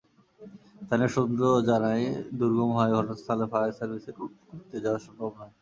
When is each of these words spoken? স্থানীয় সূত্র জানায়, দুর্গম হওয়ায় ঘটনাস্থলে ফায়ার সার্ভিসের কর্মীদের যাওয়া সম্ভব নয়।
স্থানীয় 0.77 1.09
সূত্র 1.15 1.41
জানায়, 1.69 2.05
দুর্গম 2.39 2.69
হওয়ায় 2.73 2.95
ঘটনাস্থলে 2.97 3.45
ফায়ার 3.51 3.75
সার্ভিসের 3.77 4.13
কর্মীদের 4.17 4.81
যাওয়া 4.85 4.99
সম্ভব 5.05 5.29
নয়। 5.37 5.49